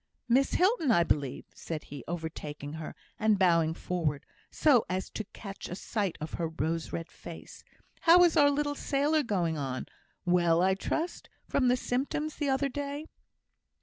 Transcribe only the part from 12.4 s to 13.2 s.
other day."